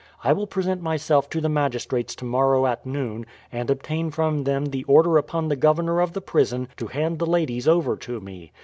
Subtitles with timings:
[0.23, 4.83] I will present myself to the magistrates tomorrow at noon, and obtain from them the
[4.85, 8.51] order upon the governor of the prison to hand the ladies over to me.